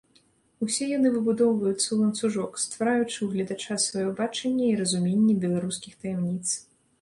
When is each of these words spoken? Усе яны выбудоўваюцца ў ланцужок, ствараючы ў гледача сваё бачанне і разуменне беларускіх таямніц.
Усе 0.65 0.85
яны 0.91 1.09
выбудоўваюцца 1.17 1.83
ў 1.89 1.97
ланцужок, 2.03 2.57
ствараючы 2.63 3.11
ў 3.23 3.27
гледача 3.35 3.77
сваё 3.85 4.07
бачанне 4.21 4.65
і 4.71 4.79
разуменне 4.81 5.39
беларускіх 5.45 5.93
таямніц. 6.01 6.47